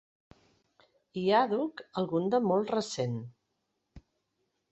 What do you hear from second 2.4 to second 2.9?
molt